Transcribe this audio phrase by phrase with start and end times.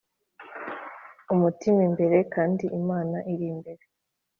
[1.33, 3.83] umutima imbere, kandi imana iri imbere!